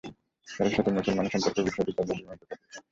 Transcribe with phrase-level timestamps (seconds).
[0.47, 2.61] তার সাথে মুসলমানদের সম্পর্কের বিষয়টি তাদের বিমোহিত করল।